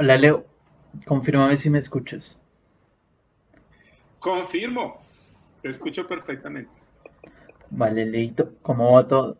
Hola 0.00 0.16
Leo, 0.16 0.46
confírmame 1.06 1.56
si 1.56 1.70
me 1.70 1.80
escuchas. 1.80 2.40
Confirmo, 4.20 5.02
te 5.60 5.70
escucho 5.70 6.06
perfectamente. 6.06 6.70
Vale, 7.68 8.06
Leito, 8.06 8.52
¿cómo 8.62 8.92
va 8.92 9.04
todo? 9.04 9.36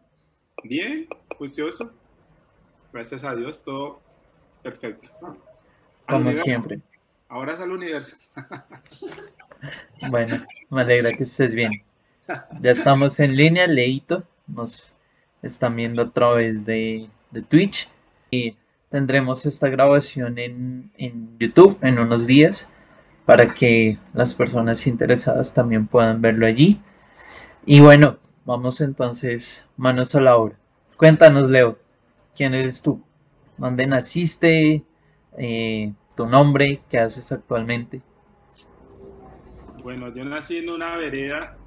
Bien, 0.64 1.06
juicioso. 1.36 1.92
Gracias 2.92 3.22
a 3.22 3.36
Dios, 3.36 3.62
todo 3.62 4.00
perfecto. 4.60 5.12
Como 6.08 6.32
siempre. 6.32 6.80
Ahora 7.28 7.54
es 7.54 7.60
al 7.60 7.70
universo. 7.70 8.16
bueno, 10.10 10.44
me 10.70 10.80
alegra 10.80 11.12
que 11.12 11.22
estés 11.22 11.54
bien. 11.54 11.84
Ya 12.60 12.72
estamos 12.72 13.20
en 13.20 13.36
línea, 13.36 13.68
Leito. 13.68 14.24
Nos 14.48 14.92
están 15.40 15.76
viendo 15.76 16.02
a 16.02 16.10
través 16.10 16.64
de, 16.64 17.08
de 17.30 17.42
Twitch. 17.42 17.88
Y 18.32 18.56
tendremos 18.90 19.46
esta 19.46 19.68
grabación 19.68 20.38
en, 20.38 20.90
en 20.96 21.38
YouTube 21.38 21.78
en 21.82 21.98
unos 21.98 22.26
días 22.26 22.72
para 23.26 23.52
que 23.52 23.98
las 24.14 24.34
personas 24.34 24.86
interesadas 24.86 25.52
también 25.52 25.86
puedan 25.86 26.22
verlo 26.22 26.46
allí. 26.46 26.80
Y 27.66 27.80
bueno, 27.80 28.18
vamos 28.46 28.80
entonces 28.80 29.68
manos 29.76 30.14
a 30.14 30.20
la 30.20 30.36
obra. 30.36 30.56
Cuéntanos, 30.96 31.50
Leo, 31.50 31.78
¿quién 32.34 32.54
eres 32.54 32.80
tú? 32.80 33.02
¿Dónde 33.58 33.86
naciste? 33.86 34.82
Eh, 35.36 35.92
¿Tu 36.16 36.26
nombre? 36.26 36.80
¿Qué 36.88 36.98
haces 36.98 37.30
actualmente? 37.30 38.00
Bueno, 39.82 40.14
yo 40.14 40.24
nací 40.24 40.56
en 40.56 40.70
una 40.70 40.96
vereda 40.96 41.58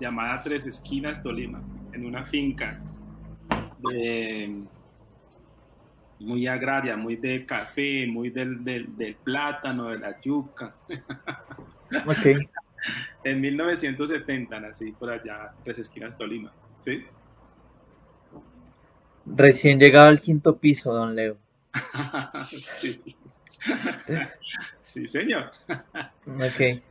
llamada 0.00 0.42
Tres 0.42 0.66
Esquinas, 0.66 1.22
Tolima, 1.22 1.60
en 1.92 2.06
una 2.06 2.24
finca 2.24 2.80
de 3.90 4.62
muy 6.22 6.46
agraria, 6.46 6.96
muy 6.96 7.16
del 7.16 7.44
café, 7.46 8.06
muy 8.06 8.30
del, 8.30 8.64
del, 8.64 9.16
plátano, 9.22 9.90
de 9.90 9.98
la 9.98 10.20
yuca. 10.20 10.74
Ok. 12.06 12.24
en 13.22 13.40
1970 13.42 14.58
nací 14.58 14.92
por 14.92 15.10
allá, 15.10 15.52
Tres 15.62 15.80
Esquinas, 15.80 16.16
Tolima, 16.16 16.50
¿sí? 16.78 17.04
Recién 19.26 19.78
llegado 19.78 20.08
al 20.08 20.22
quinto 20.22 20.56
piso, 20.56 20.94
don 20.94 21.14
Leo. 21.14 21.36
sí. 24.82 25.06
señor. 25.06 25.50
ok. 26.26 26.82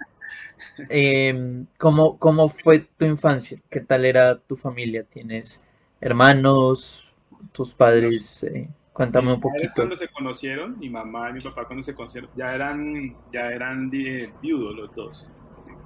Em, 0.88 1.66
¿cómo, 1.80 2.20
¿Cómo 2.20 2.48
fue 2.48 2.80
tu 2.80 3.06
infancia? 3.06 3.60
¿Qué 3.70 3.82
tal 3.82 4.06
era 4.06 4.38
tu 4.38 4.56
familia? 4.56 5.04
¿Tienes 5.04 5.68
hermanos? 6.00 7.12
¿Tus 7.52 7.74
padres? 7.74 8.44
Eh, 8.44 8.70
Cuéntame 9.02 9.34
un 9.34 9.42
poquito. 9.42 9.74
Cuando 9.76 9.96
se 9.96 10.08
conocieron, 10.10 10.78
mi 10.78 10.88
mamá 10.88 11.32
y 11.32 11.34
mi 11.34 11.42
papá 11.42 11.66
cuando 11.66 11.82
se 11.82 11.96
conocieron, 11.96 12.30
ya 12.36 12.54
eran, 12.54 13.16
ya 13.34 13.52
eran 13.52 13.90
viudos 13.90 14.76
los 14.76 14.96
dos. 14.96 15.28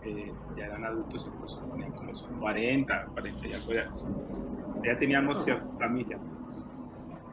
Eh, 0.04 0.34
ya 0.58 0.66
eran 0.66 0.84
adultos, 0.84 1.26
incluso 1.34 1.62
como 1.62 2.42
40, 2.42 3.06
40 3.14 3.48
y 3.48 3.54
algo 3.54 3.74
ya. 3.74 3.90
Ya 4.84 5.00
teníamos 5.00 5.46
familia. 5.80 6.20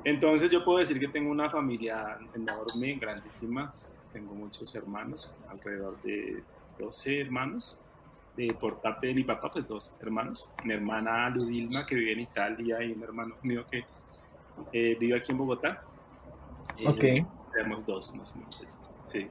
Entonces 0.05 0.53
yo 0.53 0.65
puedo 0.65 0.79
decir 0.79 1.01
que 1.01 1.09
tengo 1.09 1.33
una 1.33 1.51
familia 1.51 2.17
enorme, 2.33 2.95
grandísima. 2.95 3.73
Tengo 4.13 4.35
muchos 4.35 4.73
hermanos, 4.77 5.35
alrededor 5.51 6.01
de 6.03 6.45
12 6.79 7.23
hermanos. 7.23 7.81
De, 8.37 8.55
por 8.55 8.81
parte 8.81 9.09
de 9.09 9.15
mi 9.15 9.25
papá, 9.25 9.51
pues 9.51 9.67
dos 9.67 9.93
hermanos. 10.01 10.49
Mi 10.63 10.75
hermana 10.75 11.29
Ludilma, 11.29 11.85
que 11.85 11.97
vive 11.97 12.13
en 12.13 12.21
Italia, 12.21 12.85
y 12.85 12.93
un 12.93 13.03
hermano 13.03 13.35
mío 13.43 13.65
que 13.69 13.85
eh, 14.73 14.97
vivo 14.99 15.17
aquí 15.17 15.33
en 15.33 15.39
Bogotá. 15.39 15.83
Eh, 16.79 16.89
ok. 16.89 17.53
Tenemos 17.53 17.87
dos, 17.87 18.15
más 18.15 18.35
o 18.35 18.39
menos. 18.39 18.67
Sí. 19.07 19.29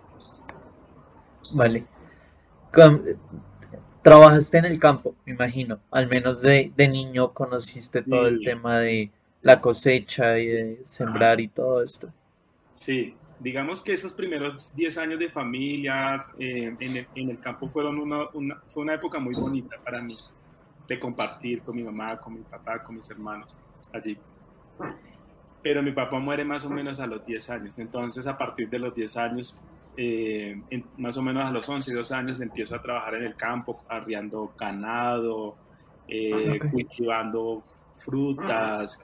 Vale. 1.54 1.86
trabajaste 4.02 4.58
en 4.60 4.66
el 4.66 4.80
campo, 4.80 5.16
me 5.26 5.34
imagino. 5.34 5.80
Al 5.92 6.08
menos 6.08 6.42
de, 6.42 6.72
de 6.76 6.88
niño 6.88 7.34
conociste 7.34 8.04
todo 8.04 8.28
el 8.28 8.44
tema 8.44 8.80
de 8.80 9.12
la 9.42 9.60
cosecha 9.60 10.38
y 10.38 10.48
de 10.48 10.82
sembrar 10.86 11.40
y 11.40 11.48
todo 11.48 11.84
esto. 11.84 12.14
Sí, 12.72 13.16
digamos 13.40 13.82
que 13.82 13.94
esos 13.94 14.14
primeros 14.14 14.74
10 14.76 14.98
años 15.00 15.20
de 15.20 15.30
familia 15.30 16.26
eh, 16.38 16.76
en, 16.80 16.98
el, 16.98 17.08
en, 17.16 17.30
el, 17.32 17.40
campo 17.40 17.68
fueron 17.68 18.00
una, 18.00 18.30
una, 18.34 18.62
fue 18.70 18.84
una 18.84 18.94
época 18.94 19.20
muy 19.20 19.34
bonita 19.34 19.78
para 19.84 20.02
mí, 20.02 20.18
de 20.88 21.00
compartir 21.00 21.62
con 21.64 21.76
mi 21.76 21.84
mamá, 21.84 22.18
con 22.20 22.36
mi 22.36 22.42
papá, 22.42 22.84
con 22.84 22.96
mis 22.96 23.10
hermanos 23.10 23.54
allí 23.94 24.18
pero 25.64 25.84
mi 25.84 25.92
papá 25.92 26.20
muere 26.20 26.44
más 26.44 26.66
o 26.66 26.70
menos 26.70 27.00
a 27.00 27.08
los 27.08 27.26
10 27.26 27.50
años. 27.50 27.80
Entonces, 27.80 28.28
a 28.28 28.38
partir 28.38 28.70
de 28.70 28.80
los 28.80 28.96
10 28.96 29.18
años, 29.18 29.62
eh, 29.98 30.60
más 30.98 31.18
o 31.18 31.22
menos 31.22 31.46
a 31.46 31.52
los 31.52 31.68
11, 31.68 31.94
12 31.94 32.16
años, 32.16 32.42
empiezo 32.42 32.76
a 32.76 32.82
trabajar 32.82 33.16
en 33.16 33.24
el 33.24 33.36
campo, 33.36 33.84
arriando 33.88 34.54
ganado, 34.58 35.56
eh, 36.08 36.60
cultivando 36.72 37.64
frutas, 37.98 39.00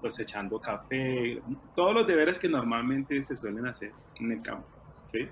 cosechando 0.00 0.60
café, 0.60 1.40
todos 1.74 1.94
los 1.94 2.06
deberes 2.06 2.38
que 2.38 2.48
normalmente 2.48 3.22
se 3.22 3.36
suelen 3.36 3.66
hacer 3.66 3.92
en 4.20 4.32
el 4.32 4.42
campo. 4.42 4.66
¿sí? 5.06 5.28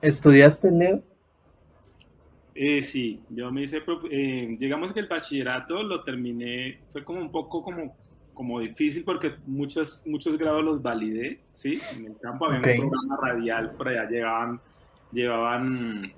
¿Estudiaste, 0.00 0.70
Leo? 0.70 1.02
Eh, 2.54 2.82
sí, 2.82 3.22
yo 3.30 3.50
me 3.50 3.62
hice, 3.62 3.82
eh, 4.10 4.56
digamos 4.58 4.92
que 4.92 5.00
el 5.00 5.06
bachillerato 5.06 5.82
lo 5.82 6.02
terminé, 6.04 6.80
fue 6.90 7.02
como 7.02 7.20
un 7.20 7.30
poco 7.30 7.62
como 7.62 7.96
como 8.34 8.60
difícil 8.60 9.04
porque 9.04 9.34
muchos, 9.46 10.02
muchos 10.06 10.36
grados 10.38 10.64
los 10.64 10.82
validé, 10.82 11.40
¿sí? 11.52 11.80
En 11.94 12.06
el 12.06 12.18
campo 12.18 12.46
había 12.46 12.58
un 12.58 12.90
programa 12.90 13.16
radial, 13.22 13.72
por 13.72 13.88
allá 13.88 14.08
llevaban, 14.08 14.60
llevaban 15.12 16.12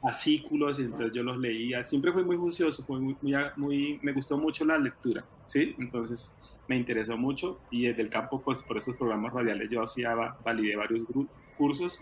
fascículos 0.00 0.78
y 0.78 0.82
entonces 0.82 1.12
yo 1.12 1.22
los 1.22 1.38
leía. 1.38 1.84
Siempre 1.84 2.12
fui 2.12 2.24
muy 2.24 2.36
juicioso, 2.36 2.84
muy, 2.88 3.16
muy, 3.56 4.00
me 4.02 4.12
gustó 4.12 4.36
mucho 4.36 4.64
la 4.64 4.78
lectura, 4.78 5.24
¿sí? 5.46 5.74
Entonces 5.78 6.36
me 6.68 6.76
interesó 6.76 7.16
mucho 7.16 7.60
y 7.70 7.86
desde 7.86 8.02
el 8.02 8.10
campo, 8.10 8.40
pues 8.40 8.58
por 8.62 8.76
esos 8.76 8.96
programas 8.96 9.32
radiales 9.32 9.68
yo 9.70 9.82
hacía, 9.82 10.14
validé 10.44 10.76
varios 10.76 11.06
cursos 11.56 12.00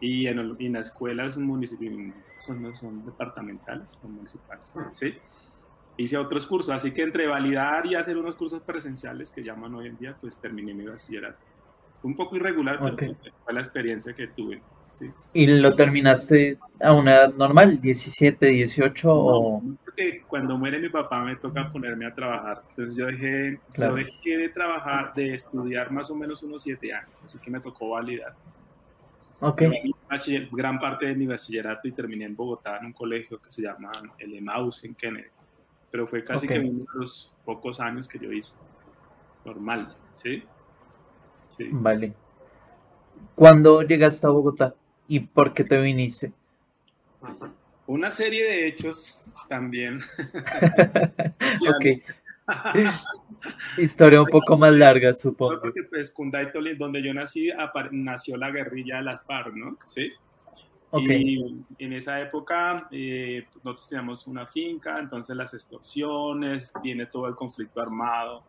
y 0.00 0.26
en, 0.26 0.56
en 0.58 0.72
las 0.72 0.88
escuelas 0.88 1.38
municipales, 1.38 2.14
son, 2.38 2.76
son 2.76 3.06
departamentales, 3.06 3.90
son 4.00 4.12
municipales, 4.14 4.74
¿sí? 4.92 5.14
Hice 5.96 6.16
otros 6.16 6.46
cursos, 6.46 6.74
así 6.74 6.92
que 6.92 7.02
entre 7.02 7.26
validar 7.26 7.86
y 7.86 7.94
hacer 7.94 8.16
unos 8.16 8.34
cursos 8.36 8.62
presenciales 8.62 9.30
que 9.30 9.42
llaman 9.42 9.74
hoy 9.74 9.88
en 9.88 9.98
día, 9.98 10.16
pues 10.20 10.36
terminé 10.36 10.74
mi 10.74 10.84
bachillerato. 10.84 11.38
Fue 12.00 12.10
un 12.10 12.16
poco 12.16 12.36
irregular, 12.36 12.80
pero 12.96 13.14
fue 13.44 13.52
la 13.52 13.60
experiencia 13.60 14.12
que 14.14 14.28
tuve. 14.28 14.60
¿Y 15.32 15.46
lo 15.46 15.72
terminaste 15.74 16.58
a 16.80 16.92
una 16.92 17.12
edad 17.12 17.34
normal, 17.34 17.80
17, 17.80 18.46
18 18.46 19.08
o...? 19.10 19.62
Porque 19.84 20.22
cuando 20.26 20.56
muere 20.58 20.78
mi 20.78 20.88
papá 20.88 21.22
me 21.22 21.36
toca 21.36 21.70
ponerme 21.70 22.06
a 22.06 22.14
trabajar. 22.14 22.62
Entonces 22.70 22.96
yo 22.96 23.06
dejé, 23.06 23.58
dejé 23.76 24.36
de 24.36 24.48
trabajar, 24.48 25.14
de 25.14 25.34
estudiar 25.34 25.90
más 25.90 26.10
o 26.10 26.14
menos 26.14 26.42
unos 26.42 26.62
7 26.62 26.92
años, 26.92 27.22
así 27.24 27.38
que 27.38 27.50
me 27.50 27.60
tocó 27.60 27.90
validar. 27.90 28.34
Ok. 29.40 29.62
Gran 30.52 30.78
parte 30.78 31.06
de 31.06 31.14
mi 31.14 31.26
bachillerato 31.26 31.88
y 31.88 31.92
terminé 31.92 32.24
en 32.26 32.36
Bogotá 32.36 32.78
en 32.78 32.86
un 32.86 32.92
colegio 32.92 33.40
que 33.40 33.50
se 33.50 33.62
llama 33.62 33.90
el 34.18 34.34
Emaus 34.34 34.84
en 34.84 34.94
Kennedy 34.94 35.28
pero 35.92 36.06
fue 36.08 36.24
casi 36.24 36.48
que 36.48 36.58
unos 36.58 37.30
pocos 37.44 37.78
años 37.78 38.08
que 38.08 38.18
yo 38.18 38.32
hice. 38.32 38.54
Normal, 39.44 39.94
¿sí? 40.14 40.42
sí. 41.56 41.68
Vale. 41.70 42.14
¿Cuándo 43.34 43.82
llegaste 43.82 44.26
a 44.26 44.30
Bogotá 44.30 44.74
y 45.06 45.20
por 45.20 45.52
qué 45.52 45.64
te 45.64 45.78
viniste? 45.80 46.32
Una 47.86 48.10
serie 48.10 48.42
de 48.44 48.66
hechos 48.66 49.22
también. 49.50 50.00
ok. 51.76 52.02
Historia 53.76 54.22
un 54.22 54.28
poco 54.28 54.56
más 54.56 54.72
larga, 54.72 55.12
supongo. 55.12 55.60
Porque 55.60 55.82
pues 55.82 56.14
donde 56.78 57.02
yo 57.02 57.12
nací, 57.12 57.50
nació 57.90 58.38
la 58.38 58.50
guerrilla 58.50 58.96
de 58.96 59.02
las 59.02 59.22
FARC, 59.26 59.54
¿no? 59.54 59.76
Sí. 59.84 60.10
Y 60.94 61.64
en 61.78 61.92
esa 61.94 62.20
época 62.20 62.88
eh, 62.90 63.46
nosotros 63.64 63.88
teníamos 63.88 64.26
una 64.26 64.46
finca, 64.46 64.98
entonces 64.98 65.34
las 65.34 65.54
extorsiones, 65.54 66.70
viene 66.82 67.06
todo 67.06 67.28
el 67.28 67.34
conflicto 67.34 67.80
armado 67.80 68.44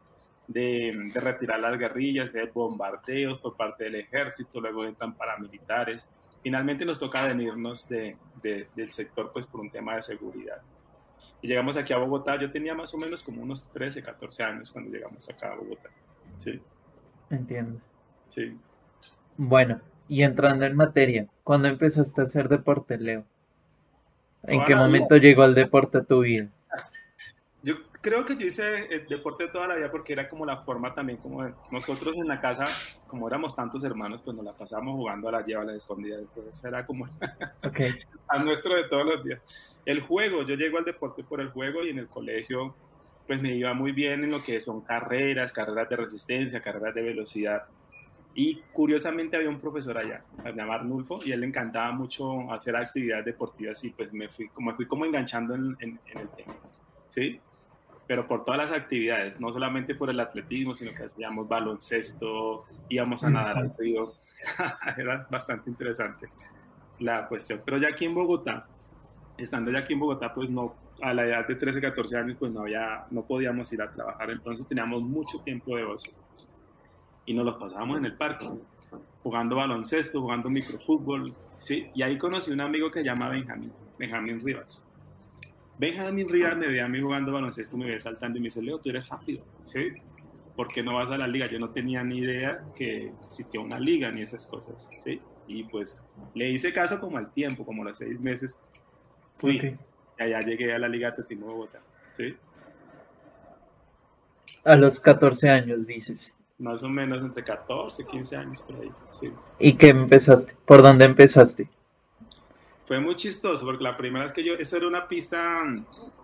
de, 0.47 1.09
de, 1.13 1.19
retirar 1.21 1.61
las 1.61 1.77
guerrillas, 1.79 2.33
de 2.33 2.45
bombardeos 2.47 3.39
por 3.39 3.55
parte 3.55 3.85
del 3.85 3.95
ejército, 3.95 4.59
luego 4.59 4.85
entran 4.85 5.13
paramilitares. 5.13 6.05
Finalmente 6.41 6.83
nos 6.83 6.99
toca 6.99 7.25
venirnos 7.25 7.87
de, 7.87 8.17
de, 8.41 8.67
del 8.75 8.91
sector 8.91 9.31
pues 9.31 9.47
por 9.47 9.61
un 9.61 9.69
tema 9.69 9.95
de 9.95 10.01
seguridad. 10.01 10.61
Y 11.41 11.47
llegamos 11.47 11.77
aquí 11.77 11.93
a 11.93 11.97
Bogotá, 11.97 12.37
yo 12.39 12.51
tenía 12.51 12.75
más 12.75 12.93
o 12.93 12.97
menos 12.97 13.23
como 13.23 13.41
unos 13.41 13.69
13, 13.71 14.03
14 14.03 14.43
años 14.43 14.69
cuando 14.69 14.91
llegamos 14.91 15.29
acá 15.29 15.53
a 15.53 15.55
Bogotá. 15.55 15.89
Sí. 16.37 16.61
Entiendo. 17.29 17.79
Sí. 18.29 18.57
Bueno, 19.37 19.79
y 20.07 20.23
entrando 20.23 20.65
en 20.65 20.75
materia, 20.75 21.27
¿cuándo 21.43 21.67
empezaste 21.67 22.21
a 22.21 22.23
hacer 22.23 22.49
deporte, 22.49 22.97
Leo? 22.97 23.23
¿En 24.43 24.65
qué 24.65 24.75
momento 24.75 25.15
llegó 25.17 25.45
el 25.45 25.55
deporte 25.55 25.99
a 25.99 26.03
tu 26.03 26.21
vida? 26.21 26.49
Yo 27.63 27.75
creo 28.01 28.25
que 28.25 28.35
yo 28.35 28.45
hice 28.45 28.93
el 28.93 29.07
deporte 29.07 29.47
toda 29.47 29.69
la 29.69 29.75
vida 29.75 29.89
porque 29.89 30.11
era 30.11 30.27
como 30.27 30.45
la 30.45 30.57
forma 30.57 30.93
también 30.93 31.17
como 31.19 31.49
nosotros 31.71 32.17
en 32.17 32.27
la 32.27 32.41
casa, 32.41 32.65
como 33.07 33.25
éramos 33.29 33.55
tantos 33.55 33.81
hermanos, 33.85 34.21
pues 34.23 34.35
nos 34.35 34.43
la 34.43 34.51
pasábamos 34.51 34.95
jugando 34.95 35.29
a 35.29 35.31
la 35.31 35.45
lleva, 35.45 35.61
a 35.61 35.65
la 35.65 35.75
escondida. 35.75 36.17
Eso 36.19 36.67
era 36.67 36.85
como 36.85 37.07
okay. 37.65 37.93
a 38.27 38.39
nuestro 38.39 38.75
de 38.75 38.89
todos 38.89 39.05
los 39.05 39.23
días. 39.23 39.41
El 39.85 40.01
juego, 40.01 40.43
yo 40.43 40.55
llego 40.55 40.77
al 40.77 40.83
deporte 40.83 41.23
por 41.23 41.39
el 41.39 41.51
juego 41.51 41.85
y 41.85 41.91
en 41.91 41.99
el 41.99 42.07
colegio 42.07 42.75
pues 43.25 43.41
me 43.41 43.55
iba 43.55 43.73
muy 43.73 43.93
bien 43.93 44.23
en 44.23 44.31
lo 44.31 44.43
que 44.43 44.59
son 44.59 44.81
carreras, 44.81 45.53
carreras 45.53 45.89
de 45.89 45.95
resistencia, 45.95 46.61
carreras 46.61 46.93
de 46.93 47.01
velocidad. 47.01 47.63
Y 48.35 48.61
curiosamente 48.71 49.37
había 49.37 49.49
un 49.49 49.59
profesor 49.59 49.97
allá, 49.97 50.23
se 50.41 50.53
llama 50.53 50.75
Arnulfo, 50.75 51.19
y 51.23 51.31
a 51.31 51.35
él 51.35 51.41
le 51.41 51.47
encantaba 51.47 51.91
mucho 51.91 52.51
hacer 52.51 52.75
actividades 52.75 53.25
deportivas 53.25 53.83
y 53.83 53.91
pues 53.91 54.11
me 54.11 54.27
fui 54.27 54.47
como, 54.47 54.71
me 54.71 54.75
fui 54.75 54.87
como 54.87 55.05
enganchando 55.05 55.53
en, 55.53 55.77
en, 55.79 55.99
el 56.15 56.27
tema, 56.29 56.55
¿sí? 57.09 57.39
Pero 58.07 58.27
por 58.27 58.43
todas 58.43 58.65
las 58.65 58.71
actividades, 58.75 59.39
no 59.39 59.51
solamente 59.51 59.93
por 59.93 60.09
el 60.09 60.19
atletismo, 60.19 60.73
sino 60.73 60.95
que 60.95 61.03
hacíamos 61.03 61.47
baloncesto, 61.47 62.65
íbamos 62.89 63.23
a 63.23 63.29
nadar 63.29 63.57
al 63.59 63.73
río, 63.77 64.13
era 64.97 65.27
bastante 65.29 65.69
interesante 65.69 66.25
la 66.99 67.27
cuestión. 67.27 67.61
Pero 67.63 67.77
ya 67.77 67.89
aquí 67.89 68.05
en 68.05 68.15
Bogotá, 68.15 68.65
estando 69.37 69.71
ya 69.71 69.79
aquí 69.79 69.93
en 69.93 69.99
Bogotá, 69.99 70.33
pues 70.33 70.49
no, 70.49 70.75
a 71.03 71.13
la 71.13 71.25
edad 71.27 71.47
de 71.47 71.53
13, 71.53 71.79
14 71.79 72.17
años, 72.17 72.37
pues 72.39 72.51
no 72.51 72.61
había, 72.61 73.05
no 73.11 73.25
podíamos 73.25 73.71
ir 73.73 73.81
a 73.83 73.91
trabajar, 73.91 74.31
entonces 74.31 74.67
teníamos 74.67 75.03
mucho 75.03 75.39
tiempo 75.39 75.77
de 75.77 75.83
ocio 75.83 76.22
y 77.25 77.33
nos 77.33 77.45
los 77.45 77.57
pasábamos 77.57 77.97
en 77.97 78.05
el 78.05 78.15
parque, 78.15 78.47
jugando 79.21 79.55
baloncesto, 79.55 80.21
jugando 80.21 80.49
microfútbol, 80.49 81.25
¿sí? 81.57 81.87
Y 81.95 82.01
ahí 82.01 82.17
conocí 82.17 82.51
un 82.51 82.61
amigo 82.61 82.87
que 82.87 82.99
se 82.99 83.05
llama 83.05 83.29
Benjamín, 83.29 83.71
Benjamín 83.97 84.41
Rivas. 84.43 84.83
Benjamín 85.79 86.27
Rivas 86.27 86.57
me 86.57 86.67
veía 86.67 86.85
a 86.85 86.89
mí 86.89 87.01
jugando 87.01 87.31
baloncesto, 87.31 87.77
me 87.77 87.85
veía 87.85 87.99
saltando 87.99 88.37
y 88.37 88.41
me 88.41 88.45
dice, 88.45 88.61
Leo, 88.61 88.79
tú 88.79 88.89
eres 88.89 89.07
rápido, 89.07 89.45
¿sí? 89.63 89.93
¿Por 90.55 90.67
qué 90.67 90.83
no 90.83 90.95
vas 90.95 91.09
a 91.09 91.17
la 91.17 91.27
liga? 91.27 91.47
Yo 91.47 91.57
no 91.57 91.69
tenía 91.69 92.03
ni 92.03 92.19
idea 92.19 92.63
que 92.75 93.07
existía 93.21 93.59
una 93.59 93.79
liga 93.79 94.11
ni 94.11 94.21
esas 94.21 94.45
cosas, 94.45 94.87
¿sí? 95.03 95.19
Y 95.47 95.63
pues 95.63 96.05
le 96.35 96.51
hice 96.51 96.71
caso 96.71 96.99
como 96.99 97.17
al 97.17 97.33
tiempo, 97.33 97.65
como 97.65 97.81
a 97.81 97.85
los 97.85 97.97
seis 97.97 98.19
meses. 98.19 98.59
Fui, 99.37 99.57
y 99.57 100.23
allá 100.23 100.39
llegué 100.41 100.71
a 100.73 100.79
la 100.79 100.87
Liga 100.87 101.11
de 101.11 101.35
Bogotá, 101.35 101.81
¿sí? 102.15 102.35
A 104.63 104.75
los 104.75 104.99
14 104.99 105.49
años, 105.49 105.87
dices 105.87 106.37
más 106.57 106.83
o 106.83 106.89
menos 106.89 107.21
entre 107.21 107.43
14, 107.43 108.05
15 108.05 108.35
años 108.35 108.61
por 108.61 108.75
ahí. 108.75 108.91
Sí. 109.11 109.31
¿Y 109.59 109.73
qué 109.73 109.89
empezaste? 109.89 110.55
¿Por 110.65 110.81
dónde 110.81 111.05
empezaste? 111.05 111.69
Fue 112.85 112.99
muy 112.99 113.15
chistoso 113.15 113.65
porque 113.65 113.83
la 113.83 113.97
primera 113.97 114.25
vez 114.25 114.33
que 114.33 114.43
yo, 114.43 114.53
eso 114.55 114.77
era 114.77 114.87
una 114.87 115.07
pista 115.07 115.61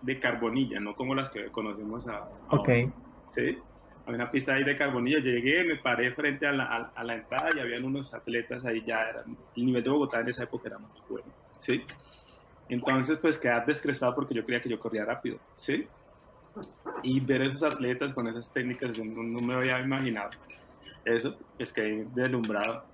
de 0.02 0.20
carbonilla, 0.20 0.78
no 0.78 0.94
como 0.94 1.14
las 1.14 1.30
que 1.30 1.46
conocemos 1.46 2.06
ahora. 2.06 2.30
Ok. 2.50 2.68
Sí, 3.34 3.58
había 4.04 4.16
una 4.16 4.30
pista 4.30 4.54
ahí 4.54 4.64
de 4.64 4.76
carbonilla. 4.76 5.20
Llegué, 5.20 5.64
me 5.64 5.76
paré 5.76 6.12
frente 6.12 6.46
a 6.46 6.52
la, 6.52 6.92
a, 6.94 7.04
la 7.04 7.14
entrada 7.14 7.50
y 7.56 7.60
habían 7.60 7.84
unos 7.84 8.12
atletas 8.12 8.66
ahí 8.66 8.84
ya. 8.86 9.08
Eran, 9.08 9.36
el 9.56 9.66
nivel 9.66 9.82
de 9.82 9.90
Bogotá 9.90 10.20
en 10.20 10.28
esa 10.28 10.44
época 10.44 10.68
era 10.68 10.78
muy 10.78 10.90
bueno. 11.08 11.26
Sí. 11.56 11.82
Entonces, 12.68 13.18
pues 13.18 13.36
quedé 13.36 13.60
descrestado 13.66 14.14
porque 14.14 14.34
yo 14.34 14.44
creía 14.44 14.60
que 14.60 14.68
yo 14.68 14.78
corría 14.78 15.04
rápido. 15.04 15.38
Sí 15.56 15.88
y 17.02 17.20
ver 17.20 17.42
a 17.42 17.46
esos 17.46 17.62
atletas 17.62 18.12
con 18.12 18.26
esas 18.28 18.52
técnicas, 18.52 18.98
no, 18.98 19.22
me 19.22 19.54
había 19.54 19.80
imaginado. 19.80 20.30
Eso, 21.04 21.36
es 21.58 21.72
que 21.72 22.06
deslumbrado. 22.14 22.84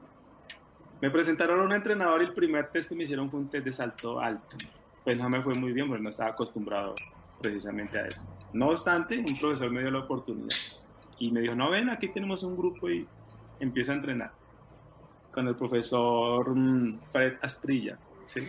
Me 1.00 1.10
presentaron 1.10 1.60
a 1.60 1.62
un 1.64 1.72
entrenador 1.72 2.22
y 2.22 2.26
el 2.26 2.32
primer 2.32 2.68
test 2.68 2.88
que 2.88 2.94
me 2.94 3.02
hicieron 3.02 3.30
fue 3.30 3.40
un 3.40 3.48
test 3.48 3.64
de 3.64 3.72
salto 3.72 4.20
alto. 4.20 4.56
Pues 5.04 5.18
no 5.18 5.28
me 5.28 5.42
fue 5.42 5.54
muy 5.54 5.72
bien 5.72 5.88
porque 5.88 6.02
no 6.02 6.10
estaba 6.10 6.30
acostumbrado 6.30 6.94
precisamente 7.40 7.98
a 7.98 8.06
eso. 8.06 8.22
No 8.52 8.68
obstante, 8.68 9.18
un 9.18 9.38
profesor 9.38 9.70
me 9.70 9.80
dio 9.80 9.90
la 9.90 10.00
oportunidad 10.00 10.56
y 11.18 11.30
me 11.30 11.40
dijo, 11.40 11.54
no, 11.54 11.70
ven, 11.70 11.90
aquí 11.90 12.08
tenemos 12.08 12.42
un 12.42 12.56
grupo 12.56 12.88
y 12.88 13.06
empieza 13.60 13.92
a 13.92 13.96
entrenar 13.96 14.32
con 15.32 15.46
el 15.48 15.54
profesor 15.54 16.48
mm, 16.48 17.00
Fred 17.12 17.34
Asprilla. 17.42 17.98
¿sí? 18.24 18.40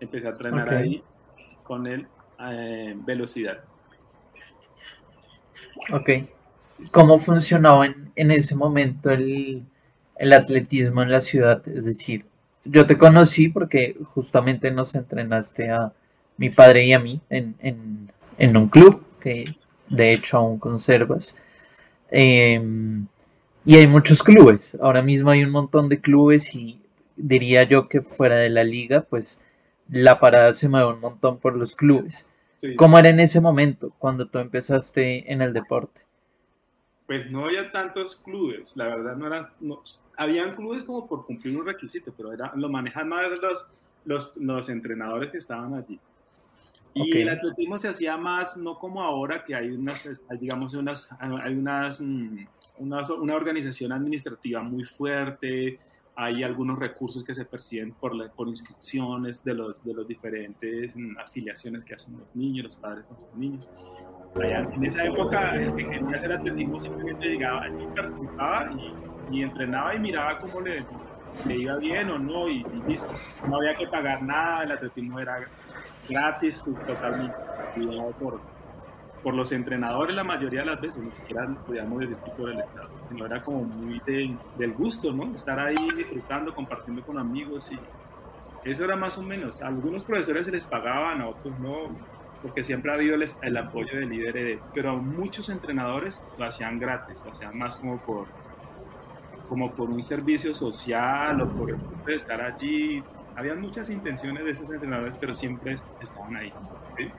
Empecé 0.00 0.28
a 0.28 0.30
entrenar 0.30 0.72
ahí 0.72 1.02
con 1.62 1.86
él 1.86 2.06
eh, 2.40 2.94
velocidad. 2.96 3.62
Ok. 5.92 6.10
¿Cómo 6.90 7.18
funcionaba 7.18 7.86
en, 7.86 8.10
en 8.16 8.30
ese 8.30 8.54
momento 8.54 9.10
el, 9.10 9.64
el, 10.16 10.32
atletismo 10.32 11.02
en 11.02 11.10
la 11.10 11.20
ciudad? 11.20 11.66
Es 11.68 11.84
decir, 11.84 12.24
yo 12.64 12.86
te 12.86 12.96
conocí 12.96 13.48
porque 13.48 13.96
justamente 14.02 14.70
nos 14.70 14.94
entrenaste 14.94 15.70
a 15.70 15.92
mi 16.36 16.50
padre 16.50 16.84
y 16.86 16.92
a 16.92 16.98
mí 16.98 17.20
en, 17.30 17.54
en, 17.60 18.12
en 18.38 18.56
un 18.56 18.68
club 18.68 19.04
que 19.20 19.44
de 19.88 20.12
hecho 20.12 20.38
aún 20.38 20.58
conservas. 20.58 21.36
Em, 22.10 23.06
y 23.64 23.76
hay 23.76 23.86
muchos 23.86 24.22
clubes. 24.22 24.76
Ahora 24.80 25.02
mismo 25.02 25.30
hay 25.30 25.44
un 25.44 25.50
montón 25.50 25.88
de 25.88 26.00
clubes 26.00 26.54
y 26.54 26.80
diría 27.16 27.64
yo 27.64 27.88
que 27.88 28.02
fuera 28.02 28.36
de 28.36 28.50
la 28.50 28.64
liga, 28.64 29.02
pues 29.02 29.40
la 29.88 30.20
parada 30.20 30.52
se 30.54 30.68
mueve 30.68 30.92
un 30.92 31.00
montón 31.00 31.38
por 31.38 31.56
los 31.56 31.74
clubes. 31.74 32.26
¿Cómo 32.76 32.98
era 32.98 33.08
en 33.10 33.20
ese 33.20 33.40
momento, 33.40 33.92
cuando 33.98 34.26
tú 34.26 34.38
empezaste 34.38 35.30
en 35.32 35.42
el 35.42 35.52
deporte? 35.52 36.02
Pues 37.06 37.30
no 37.30 37.44
había 37.44 37.70
tantos 37.70 38.16
clubes, 38.16 38.76
la 38.76 38.88
verdad 38.88 39.16
no 39.16 39.26
eran, 39.26 39.48
no, 39.60 39.82
habían 40.16 40.56
clubes 40.56 40.84
como 40.84 41.06
por 41.06 41.26
cumplir 41.26 41.56
un 41.56 41.66
requisito, 41.66 42.12
pero 42.16 42.32
era, 42.32 42.52
lo 42.56 42.68
manejan 42.68 43.08
más 43.08 43.26
los, 43.42 43.68
los, 44.04 44.36
los 44.36 44.68
entrenadores 44.68 45.30
que 45.30 45.38
estaban 45.38 45.74
allí. 45.74 46.00
Y 46.94 47.18
el 47.18 47.28
atletismo 47.28 47.76
se 47.76 47.88
hacía 47.88 48.16
más, 48.16 48.56
no 48.56 48.78
como 48.78 49.02
ahora, 49.02 49.44
que 49.44 49.54
hay 49.54 49.70
unas, 49.70 50.08
digamos, 50.38 50.74
unas, 50.74 51.08
hay 51.18 51.54
unas, 51.54 52.00
mm, 52.00 52.46
una, 52.78 53.02
una 53.18 53.34
organización 53.34 53.90
administrativa 53.90 54.62
muy 54.62 54.84
fuerte, 54.84 55.80
hay 56.16 56.42
algunos 56.42 56.78
recursos 56.78 57.24
que 57.24 57.34
se 57.34 57.44
perciben 57.44 57.92
por, 57.92 58.30
por 58.32 58.48
inscripciones 58.48 59.42
de 59.42 59.54
los, 59.54 59.84
de 59.84 59.94
los 59.94 60.06
diferentes 60.06 60.94
mm, 60.96 61.18
afiliaciones 61.18 61.84
que 61.84 61.94
hacen 61.94 62.18
los 62.18 62.34
niños, 62.36 62.64
los 62.64 62.76
padres 62.76 63.04
con 63.06 63.18
sus 63.18 63.34
niños. 63.34 63.68
en 64.36 64.84
esa 64.84 65.04
época, 65.04 65.56
el 65.56 65.74
que 65.74 65.88
quería 65.88 66.16
hacer 66.16 66.32
atletismo 66.32 66.78
simplemente 66.78 67.26
llegaba 67.26 67.62
allí, 67.62 67.84
participaba 67.96 68.72
y, 68.72 69.36
y, 69.36 69.42
entrenaba 69.42 69.94
y 69.94 69.98
miraba 69.98 70.38
cómo 70.38 70.60
le, 70.60 70.84
le, 71.46 71.56
iba 71.56 71.76
bien 71.76 72.10
o 72.10 72.18
no 72.18 72.48
y, 72.48 72.64
listo. 72.86 73.12
No 73.48 73.56
había 73.56 73.74
que 73.74 73.86
pagar 73.88 74.22
nada, 74.22 74.64
el 74.64 74.72
atletismo 74.72 75.18
era 75.18 75.48
gratis, 76.08 76.64
totalmente 76.86 77.34
cuidado 77.74 78.10
por, 78.12 78.40
por 79.24 79.34
los 79.34 79.50
entrenadores 79.52 80.14
la 80.14 80.22
mayoría 80.22 80.60
de 80.60 80.66
las 80.66 80.80
veces, 80.80 81.02
ni 81.02 81.10
siquiera 81.10 81.48
podíamos 81.66 81.98
decir 82.00 82.16
que 82.18 82.30
por 82.32 82.50
el 82.50 82.60
Estado, 82.60 82.90
sino 83.08 83.24
era 83.24 83.42
como 83.42 83.64
muy 83.64 84.00
del 84.04 84.72
gusto, 84.74 85.12
¿no? 85.12 85.34
Estar 85.34 85.58
ahí 85.58 85.90
disfrutando, 85.96 86.54
compartiendo 86.54 87.02
con 87.02 87.18
amigos 87.18 87.72
y 87.72 87.78
eso 88.68 88.84
era 88.84 88.96
más 88.96 89.16
o 89.16 89.22
menos. 89.22 89.62
A 89.62 89.68
algunos 89.68 90.04
profesores 90.04 90.44
se 90.44 90.52
les 90.52 90.66
pagaban, 90.66 91.22
a 91.22 91.28
otros 91.28 91.58
no, 91.58 91.88
porque 92.42 92.62
siempre 92.62 92.92
ha 92.92 92.94
habido 92.96 93.16
el, 93.16 93.56
apoyo 93.56 93.98
del 93.98 94.10
líder, 94.10 94.58
pero 94.74 94.98
muchos 94.98 95.48
entrenadores 95.48 96.28
lo 96.38 96.44
hacían 96.44 96.78
gratis, 96.78 97.22
lo 97.24 97.32
hacían 97.32 97.56
más 97.58 97.76
como 97.76 97.98
por 97.98 98.26
como 99.48 99.72
por 99.72 99.90
un 99.90 100.02
servicio 100.02 100.54
social 100.54 101.40
o 101.40 101.48
por 101.48 101.76
estar 102.08 102.40
allí. 102.40 103.02
Había 103.36 103.54
muchas 103.54 103.88
intenciones 103.88 104.44
de 104.44 104.50
esos 104.50 104.70
entrenadores, 104.70 105.14
pero 105.18 105.34
siempre 105.34 105.76
estaban 106.00 106.36
ahí. 106.36 106.52
¿sí? 106.96 107.10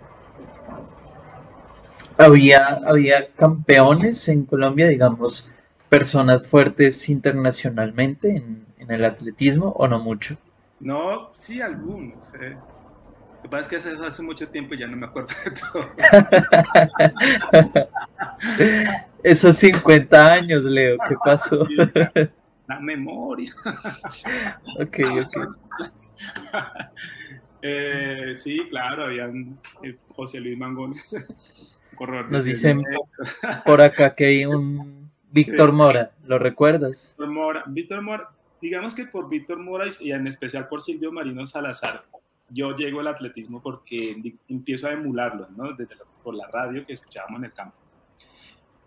Había, 2.17 2.79
había 2.85 3.27
campeones 3.33 4.27
en 4.29 4.45
Colombia, 4.45 4.87
digamos, 4.87 5.49
personas 5.89 6.47
fuertes 6.47 7.09
internacionalmente 7.09 8.29
en, 8.37 8.65
el 8.87 9.03
atletismo 9.03 9.69
o 9.69 9.87
no 9.87 9.99
mucho. 9.99 10.37
No, 10.79 11.29
sí, 11.33 11.59
algunos. 11.59 12.31
Eh. 12.35 12.55
Lo 13.37 13.41
que 13.41 13.49
pasa 13.49 13.61
es 13.61 13.67
que 13.67 13.75
hace, 13.77 14.05
hace 14.05 14.21
mucho 14.21 14.47
tiempo 14.47 14.75
ya 14.75 14.85
no 14.85 14.95
me 14.95 15.07
acuerdo 15.07 15.33
de 15.43 15.51
todo. 15.51 15.89
Esos 19.23 19.55
50 19.55 20.33
años, 20.33 20.63
Leo, 20.65 20.97
¿qué 21.07 21.15
pasó? 21.23 21.67
la 22.67 22.79
memoria. 22.79 23.53
ok, 24.79 24.99
ok. 25.23 25.37
Eh, 27.67 28.35
sí, 28.37 28.59
claro, 28.69 29.05
habían 29.05 29.57
eh, 29.81 29.97
José 30.09 30.39
Luis 30.39 30.55
Mangones 30.55 31.15
nos 32.29 32.43
dicen 32.43 32.83
por 33.65 33.81
acá 33.81 34.15
que 34.15 34.25
hay 34.25 34.45
un 34.45 35.09
Víctor 35.31 35.73
Mora, 35.73 36.11
¿lo 36.25 36.39
recuerdas? 36.39 37.15
Víctor 37.17 37.33
Mora, 37.33 37.63
Víctor 37.67 38.01
Mora, 38.01 38.29
digamos 38.61 38.95
que 38.95 39.05
por 39.05 39.27
Víctor 39.27 39.59
Mora 39.59 39.85
y 39.99 40.11
en 40.11 40.27
especial 40.27 40.67
por 40.67 40.81
Silvio 40.81 41.11
Marino 41.11 41.45
Salazar, 41.45 42.05
yo 42.49 42.75
llego 42.75 42.99
al 42.99 43.07
atletismo 43.07 43.61
porque 43.61 44.15
empiezo 44.47 44.87
a 44.87 44.93
emularlos, 44.93 45.49
¿no? 45.51 45.73
Desde 45.73 45.95
por 46.23 46.35
la 46.35 46.47
radio 46.47 46.85
que 46.85 46.93
escuchábamos 46.93 47.39
en 47.39 47.45
el 47.45 47.53
campo. 47.53 47.75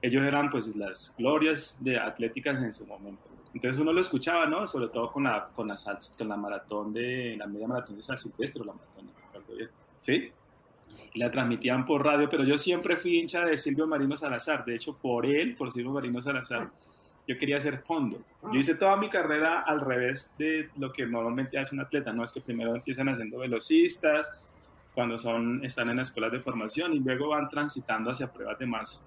Ellos 0.00 0.24
eran 0.24 0.48
pues 0.48 0.74
las 0.76 1.14
glorias 1.18 1.76
de 1.80 1.98
atléticas 1.98 2.62
en 2.62 2.72
su 2.72 2.86
momento. 2.86 3.22
Entonces 3.52 3.80
uno 3.80 3.92
lo 3.92 4.00
escuchaba, 4.00 4.46
¿no? 4.46 4.66
Sobre 4.66 4.88
todo 4.88 5.10
con 5.10 5.24
la, 5.24 5.48
con 5.54 5.68
la, 5.68 5.76
con 6.16 6.28
la 6.28 6.36
maratón 6.36 6.92
de, 6.92 7.36
la 7.36 7.46
media 7.46 7.66
maratón 7.66 7.96
de 7.96 8.02
San 8.02 8.18
Silvestre, 8.18 8.64
la 8.64 8.72
maratón, 8.72 9.10
¿sí? 10.02 10.30
La 11.14 11.30
transmitían 11.30 11.86
por 11.86 12.04
radio, 12.04 12.28
pero 12.30 12.44
yo 12.44 12.58
siempre 12.58 12.96
fui 12.96 13.18
hincha 13.18 13.44
de 13.44 13.58
Silvio 13.58 13.86
Marino 13.86 14.16
Salazar. 14.16 14.64
De 14.64 14.74
hecho, 14.74 14.96
por 14.96 15.26
él, 15.26 15.56
por 15.56 15.70
Silvio 15.70 15.92
Marino 15.92 16.20
Salazar, 16.20 16.70
yo 17.26 17.38
quería 17.38 17.58
hacer 17.58 17.78
fondo. 17.78 18.22
Yo 18.52 18.58
hice 18.58 18.74
toda 18.74 18.96
mi 18.96 19.08
carrera 19.10 19.60
al 19.60 19.80
revés 19.80 20.34
de 20.38 20.70
lo 20.78 20.92
que 20.92 21.06
normalmente 21.06 21.58
hace 21.58 21.74
un 21.74 21.82
atleta, 21.82 22.12
¿no? 22.12 22.24
Es 22.24 22.32
que 22.32 22.40
primero 22.40 22.74
empiezan 22.74 23.08
haciendo 23.08 23.38
velocistas, 23.38 24.30
cuando 24.94 25.18
son, 25.18 25.64
están 25.64 25.90
en 25.90 26.00
escuelas 26.00 26.32
de 26.32 26.40
formación 26.40 26.92
y 26.92 26.98
luego 26.98 27.28
van 27.28 27.48
transitando 27.48 28.10
hacia 28.10 28.32
pruebas 28.32 28.58
de 28.58 28.66
más, 28.66 29.04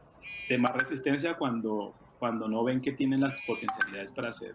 de 0.48 0.58
más 0.58 0.74
resistencia 0.74 1.34
cuando, 1.34 1.94
cuando 2.18 2.48
no 2.48 2.64
ven 2.64 2.80
que 2.80 2.94
tienen 2.94 3.20
las 3.20 3.42
potencialidades 3.42 4.12
para 4.14 4.30
hacer 4.30 4.54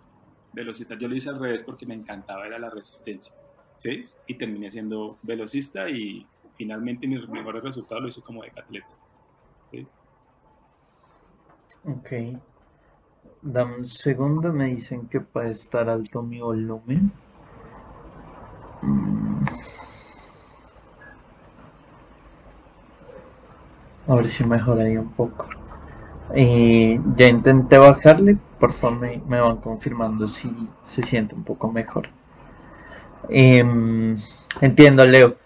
velocistas. 0.55 0.99
Yo 0.99 1.09
lo 1.09 1.15
hice 1.15 1.29
al 1.29 1.39
revés 1.39 1.63
porque 1.63 1.85
me 1.85 1.95
encantaba, 1.95 2.47
era 2.47 2.59
la 2.59 2.71
resistencia, 2.71 3.35
¿sí? 3.81 4.07
Y 4.27 4.35
terminé 4.37 4.71
siendo 4.71 5.19
velocista 5.23 5.91
y 5.91 6.27
finalmente 6.57 7.07
mis 7.07 7.29
mejores 7.29 7.63
resultados 7.63 8.03
lo 8.03 8.09
hice 8.09 8.23
como 8.23 8.43
decatleta. 8.43 8.87
¿sí? 9.71 9.87
Ok. 11.85 12.41
Dame 13.43 13.77
un 13.77 13.87
segundo, 13.87 14.53
me 14.53 14.67
dicen 14.67 15.07
que 15.09 15.21
puede 15.21 15.51
estar 15.51 15.89
alto 15.89 16.23
mi 16.23 16.41
volumen. 16.41 17.13
Mm. 18.83 19.45
A 24.09 24.15
ver 24.15 24.29
si 24.29 24.45
mejoraría 24.45 25.01
un 25.01 25.13
poco. 25.13 25.49
Eh, 26.35 27.01
ya 27.17 27.29
intenté 27.29 27.79
bajarle, 27.79 28.37
por 28.59 28.73
favor 28.73 28.99
me, 28.99 29.23
me, 29.29 29.41
van 29.41 29.59
confirmando 29.59 30.27
si 30.27 30.51
se 30.83 31.03
siente 31.03 31.35
un 31.35 31.45
poco 31.45 31.71
mejor. 31.71 32.09
Em, 33.29 34.17
entiendo, 34.61 35.07
Leo. 35.07 35.37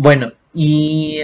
Bueno, 0.00 0.30
¿y 0.54 1.22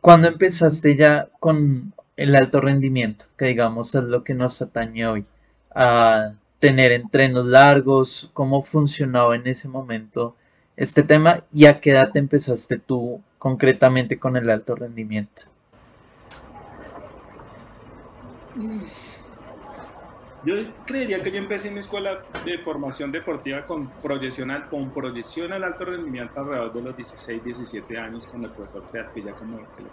cuando 0.00 0.28
empezaste 0.28 0.96
ya 0.96 1.28
con 1.38 1.92
el 2.16 2.34
alto 2.34 2.62
rendimiento, 2.62 3.26
que 3.36 3.44
digamos 3.44 3.94
es 3.94 4.04
lo 4.04 4.24
que 4.24 4.32
nos 4.32 4.62
atañe 4.62 5.06
hoy, 5.06 5.26
a 5.74 6.32
tener 6.58 6.92
entrenos 6.92 7.44
largos, 7.44 8.30
cómo 8.32 8.62
funcionaba 8.62 9.36
en 9.36 9.46
ese 9.46 9.68
momento 9.68 10.34
este 10.78 11.02
tema 11.02 11.44
y 11.52 11.66
a 11.66 11.78
qué 11.78 11.90
edad 11.90 12.16
empezaste 12.16 12.78
tú 12.78 13.20
concretamente 13.38 14.18
con 14.18 14.38
el 14.38 14.48
alto 14.48 14.74
rendimiento? 14.76 15.42
Yo 20.46 20.54
creería 20.86 21.20
que 21.24 21.32
yo 21.32 21.38
empecé 21.38 21.72
mi 21.72 21.80
escuela 21.80 22.22
de 22.44 22.58
formación 22.58 23.10
deportiva 23.10 23.66
con 23.66 23.88
proyección 24.00 24.52
al, 24.52 24.68
con 24.68 24.90
proyección 24.90 25.52
al 25.52 25.64
alto 25.64 25.86
rendimiento 25.86 26.38
alrededor 26.38 26.72
de 26.72 26.82
los 26.82 26.96
16, 26.96 27.42
17 27.42 27.98
años 27.98 28.28
con 28.28 28.44
el 28.44 28.50
profesor 28.50 28.84
ya 28.92 29.32
como 29.32 29.56
te 29.56 29.82
lo 29.82 29.88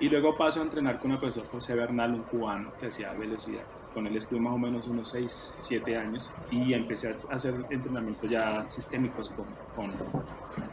Y 0.00 0.08
luego 0.08 0.36
paso 0.36 0.58
a 0.58 0.64
entrenar 0.64 0.98
con 0.98 1.12
el 1.12 1.18
profesor 1.18 1.46
José 1.52 1.76
Bernal, 1.76 2.14
un 2.14 2.22
cubano 2.24 2.72
que 2.80 2.88
hacía 2.88 3.12
velocidad. 3.12 3.62
Con 3.94 4.08
él 4.08 4.16
estuve 4.16 4.40
más 4.40 4.54
o 4.54 4.58
menos 4.58 4.88
unos 4.88 5.10
6, 5.10 5.54
7 5.60 5.96
años 5.96 6.34
y 6.50 6.74
empecé 6.74 7.12
a 7.12 7.34
hacer 7.34 7.54
entrenamientos 7.70 8.28
ya 8.28 8.68
sistémicos 8.68 9.30
con, 9.30 9.46
con, 9.76 9.92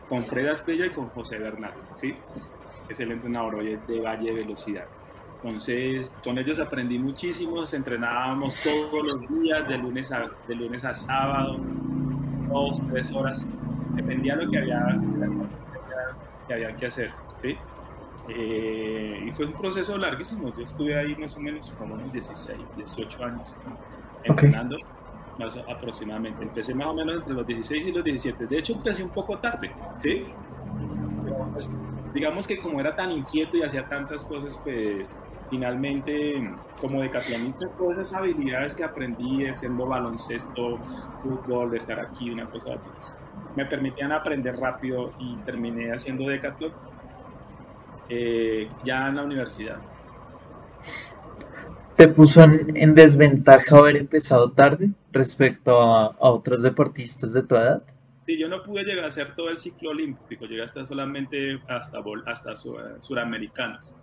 con 0.09 0.25
Fred 0.25 0.47
Asprilla 0.47 0.87
y 0.87 0.89
con 0.89 1.09
José 1.09 1.37
Bernal, 1.37 1.73
¿sí? 1.93 2.15
Es 2.89 2.99
el 2.99 3.11
entrenador 3.11 3.57
hoy 3.57 3.77
de 3.87 4.01
Valle 4.01 4.33
Velocidad. 4.33 4.87
Entonces, 5.41 6.11
con 6.21 6.37
ellos 6.37 6.59
aprendí 6.59 6.99
muchísimo, 6.99 7.63
entrenábamos 7.71 8.55
todos 8.61 9.05
los 9.05 9.21
días, 9.41 9.67
de 9.69 9.77
lunes 9.77 10.11
a, 10.11 10.25
de 10.47 10.55
lunes 10.55 10.83
a 10.83 10.93
sábado, 10.93 11.57
dos, 12.49 12.81
tres 12.89 13.13
horas, 13.15 13.45
dependía 13.93 14.35
de 14.35 14.45
lo 14.45 14.51
que 14.51 14.57
había, 14.57 14.99
que 16.45 16.53
había 16.53 16.75
que 16.75 16.87
hacer, 16.87 17.11
¿sí? 17.41 17.55
Eh, 18.27 19.23
y 19.27 19.31
fue 19.31 19.45
un 19.45 19.53
proceso 19.53 19.97
larguísimo, 19.97 20.53
yo 20.55 20.63
estuve 20.63 20.99
ahí 20.99 21.15
más 21.15 21.37
o 21.37 21.39
menos 21.39 21.71
como 21.71 21.93
unos 21.95 22.11
16, 22.11 22.59
18 22.75 23.23
años 23.23 23.55
entrenando, 24.23 24.77
más 25.39 25.55
aproximadamente. 25.55 26.43
Empecé 26.43 26.73
más 26.75 26.87
o 26.87 26.93
menos 26.93 27.15
entre 27.15 27.33
los 27.33 27.47
16 27.47 27.87
y 27.87 27.91
los 27.93 28.03
17, 28.03 28.45
de 28.45 28.57
hecho 28.57 28.73
empecé 28.73 29.03
un 29.03 29.09
poco 29.09 29.37
tarde, 29.37 29.71
¿sí? 29.99 30.25
Pues, 31.53 31.71
digamos 32.13 32.45
que 32.45 32.59
como 32.59 32.79
era 32.79 32.95
tan 32.95 33.11
inquieto 33.11 33.57
y 33.57 33.63
hacía 33.63 33.87
tantas 33.87 34.25
cosas, 34.25 34.59
pues 34.63 35.17
finalmente 35.49 36.51
como 36.79 37.01
decatlonista, 37.01 37.67
todas 37.77 37.99
esas 37.99 38.13
habilidades 38.19 38.75
que 38.75 38.83
aprendí 38.83 39.45
haciendo 39.45 39.85
baloncesto, 39.85 40.77
fútbol, 41.21 41.71
de 41.71 41.77
estar 41.77 41.99
aquí, 41.99 42.29
una 42.29 42.49
cosa 42.49 42.73
así, 42.73 42.89
me 43.55 43.65
permitían 43.65 44.11
aprender 44.11 44.55
rápido 44.57 45.13
y 45.19 45.35
terminé 45.37 45.91
haciendo 45.91 46.27
decatlón 46.29 46.71
eh, 48.09 48.69
ya 48.83 49.07
en 49.07 49.15
la 49.15 49.23
universidad. 49.23 49.77
¿Te 51.95 52.07
puso 52.07 52.41
en, 52.43 52.95
desventaja 52.95 53.77
haber 53.77 53.97
empezado 53.97 54.51
tarde 54.51 54.91
respecto 55.11 55.81
a, 55.81 56.15
otros 56.19 56.63
deportistas 56.63 57.33
de 57.33 57.43
tu 57.43 57.55
edad? 57.55 57.83
Sí, 58.25 58.37
yo 58.37 58.47
no 58.47 58.63
pude 58.63 58.83
llegar 58.83 59.03
a 59.03 59.07
hacer 59.09 59.35
todo 59.35 59.49
el 59.49 59.57
ciclo 59.57 59.89
olímpico, 59.89 60.45
llegué 60.45 60.63
hasta 60.63 60.85
solamente 60.85 61.59
hasta, 61.67 61.99
hasta 62.25 62.55
suramericanos. 63.01 63.93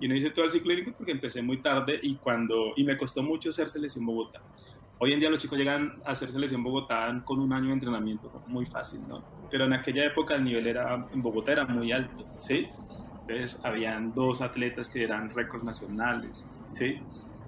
Y 0.00 0.08
no 0.08 0.14
hice 0.14 0.30
todo 0.30 0.44
el 0.44 0.50
ciclo 0.50 0.74
porque 0.96 1.12
empecé 1.12 1.42
muy 1.42 1.58
tarde 1.58 1.98
y, 2.02 2.16
cuando, 2.16 2.72
y 2.76 2.84
me 2.84 2.96
costó 2.96 3.22
mucho 3.22 3.50
ser 3.50 3.68
selección 3.68 4.04
Bogotá. 4.04 4.40
Hoy 4.98 5.12
en 5.12 5.20
día 5.20 5.28
los 5.28 5.38
chicos 5.38 5.58
llegan 5.58 6.00
a 6.04 6.12
hacer 6.12 6.30
selección 6.30 6.62
Bogotá 6.62 7.22
con 7.24 7.38
un 7.38 7.52
año 7.52 7.66
de 7.66 7.74
entrenamiento, 7.74 8.42
muy 8.46 8.64
fácil, 8.66 9.00
¿no? 9.06 9.22
Pero 9.50 9.66
en 9.66 9.74
aquella 9.74 10.04
época 10.04 10.36
el 10.36 10.44
nivel 10.44 10.66
era, 10.66 11.06
en 11.12 11.22
Bogotá 11.22 11.52
era 11.52 11.66
muy 11.66 11.92
alto, 11.92 12.24
¿sí? 12.38 12.66
Entonces 13.20 13.60
habían 13.64 14.14
dos 14.14 14.40
atletas 14.40 14.88
que 14.88 15.02
eran 15.02 15.30
récords 15.30 15.64
nacionales, 15.64 16.46
¿sí? 16.74 16.98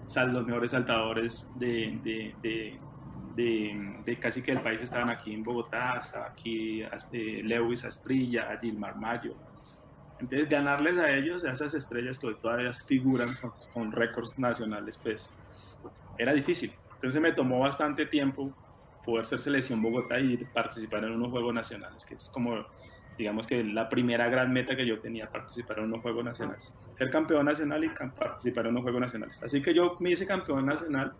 O 0.07 0.11
sea, 0.11 0.25
los 0.25 0.47
mejores 0.47 0.73
saltadores 0.73 1.51
de, 1.59 1.99
de, 2.03 2.35
de, 2.43 4.03
de, 4.05 4.17
casi 4.19 4.43
que 4.43 4.53
el 4.53 4.61
país 4.61 4.83
estaban 4.83 5.11
aquí 5.11 5.33
en 5.33 5.43
Bogotá, 5.43 6.01
estaba 6.03 6.27
aquí 6.27 6.83
eh, 7.13 7.43
Lewis 7.45 7.85
Asprilla, 7.85 8.59
Gilmar 8.61 8.97
Mayo, 8.97 9.35
entonces, 10.21 10.49
ganarles 10.49 10.99
a 10.99 11.11
ellos, 11.13 11.45
a 11.45 11.53
esas 11.53 11.75
estrellas 11.75 12.19
que 12.19 12.35
todavía 12.35 12.73
figuran 12.73 13.35
con, 13.73 13.93
récords 13.93 14.39
nacionales, 14.39 14.99
pues 15.03 15.33
era 16.19 16.33
difícil. 16.33 16.73
Entonces 16.95 17.21
me 17.21 17.33
tomó 17.33 17.61
bastante 17.61 18.07
tiempo 18.07 18.53
poder 19.05 19.25
ser 19.25 19.41
selección 19.41 19.81
Bogotá 19.81 20.19
y 20.19 20.37
participar 20.39 21.05
en 21.05 21.13
unos 21.13 21.31
Juegos 21.31 21.55
Nacionales, 21.55 22.05
que 22.05 22.15
es 22.15 22.29
como, 22.29 22.67
digamos 23.17 23.47
que 23.47 23.63
la 23.63 23.89
primera 23.89 24.29
gran 24.29 24.53
meta 24.53 24.75
que 24.75 24.85
yo 24.85 24.99
tenía, 24.99 25.31
participar 25.31 25.79
en 25.79 25.85
unos 25.85 26.03
Juegos 26.03 26.25
Nacionales. 26.25 26.77
Ser 26.95 27.11
campeón 27.11 27.47
nacional 27.47 27.85
y 27.85 27.91
participar 27.91 28.67
en 28.67 28.73
unos 28.73 28.83
Juegos 28.83 29.01
Nacionales. 29.01 29.43
Así 29.43 29.63
que 29.63 29.73
yo 29.73 29.97
me 30.01 30.11
hice 30.11 30.27
campeón 30.27 30.67
nacional 30.67 31.13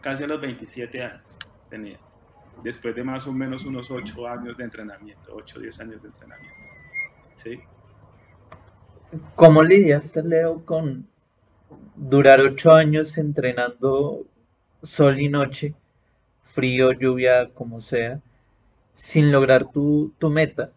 casi 0.00 0.22
a 0.22 0.26
los 0.28 0.40
27 0.40 1.02
años 1.02 1.38
tenía, 1.68 1.98
después 2.62 2.94
de 2.94 3.02
más 3.02 3.26
o 3.26 3.32
menos 3.32 3.64
unos 3.64 3.90
8 3.90 4.28
años 4.28 4.56
de 4.56 4.64
entrenamiento, 4.64 5.34
8 5.34 5.58
o 5.58 5.60
10 5.60 5.80
años 5.80 6.02
de 6.02 6.08
entrenamiento. 6.08 6.56
¿Sí? 7.42 7.60
¿Cómo 9.36 9.62
lidiaste, 9.62 10.22
Leo, 10.22 10.64
con 10.64 11.06
durar 11.94 12.40
ocho 12.40 12.72
años 12.72 13.16
entrenando 13.18 14.24
sol 14.82 15.20
y 15.20 15.28
noche, 15.28 15.74
frío, 16.40 16.92
lluvia, 16.92 17.50
como 17.52 17.80
sea, 17.80 18.20
sin 18.94 19.30
lograr 19.30 19.70
tu, 19.70 20.12
tu 20.18 20.30
meta? 20.30 20.70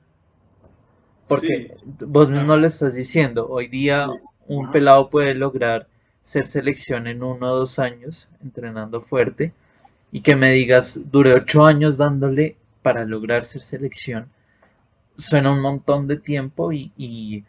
Porque 1.27 1.75
vos 2.05 2.29
mismo 2.29 2.55
lo 2.57 2.67
estás 2.67 2.93
diciendo, 2.93 3.47
hoy 3.49 3.67
día 3.67 4.07
un 4.47 4.71
pelado 4.71 5.09
puede 5.09 5.33
lograr 5.33 5.87
ser 6.23 6.45
selección 6.45 7.07
en 7.07 7.23
uno 7.23 7.51
o 7.51 7.55
dos 7.55 7.79
años 7.79 8.29
entrenando 8.43 9.01
fuerte 9.01 9.53
y 10.11 10.21
que 10.21 10.35
me 10.35 10.51
digas, 10.51 11.11
duré 11.11 11.33
ocho 11.33 11.65
años 11.65 11.97
dándole 11.97 12.55
para 12.81 13.03
lograr 13.05 13.45
ser 13.45 13.61
selección, 13.61 14.29
suena 15.17 15.51
un 15.51 15.61
montón 15.61 16.07
de 16.07 16.17
tiempo 16.17 16.71
y 16.71 17.43